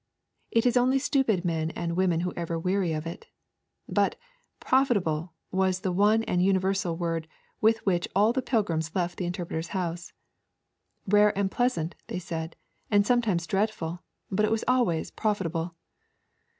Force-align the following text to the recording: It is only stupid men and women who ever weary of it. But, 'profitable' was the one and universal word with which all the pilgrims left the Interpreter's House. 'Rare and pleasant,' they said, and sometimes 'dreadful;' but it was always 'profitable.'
It 0.49 0.65
is 0.65 0.75
only 0.77 0.97
stupid 0.97 1.45
men 1.45 1.69
and 1.69 1.95
women 1.95 2.21
who 2.21 2.33
ever 2.35 2.57
weary 2.57 2.91
of 2.91 3.05
it. 3.05 3.27
But, 3.87 4.15
'profitable' 4.59 5.33
was 5.51 5.81
the 5.81 5.91
one 5.91 6.23
and 6.23 6.43
universal 6.43 6.97
word 6.97 7.27
with 7.61 7.85
which 7.85 8.07
all 8.15 8.33
the 8.33 8.41
pilgrims 8.41 8.95
left 8.95 9.17
the 9.17 9.27
Interpreter's 9.27 9.75
House. 9.79 10.11
'Rare 11.07 11.37
and 11.37 11.51
pleasant,' 11.51 11.93
they 12.07 12.17
said, 12.17 12.55
and 12.89 13.05
sometimes 13.05 13.45
'dreadful;' 13.45 14.01
but 14.31 14.43
it 14.43 14.49
was 14.49 14.63
always 14.67 15.11
'profitable.' 15.11 15.75